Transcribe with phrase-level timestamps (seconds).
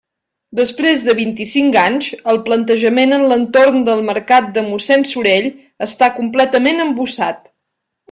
[0.59, 5.49] Després de vint-i-cinc anys, el planejament en l'entorn del Mercat de Mossén Sorell
[5.91, 7.51] està completament embossat.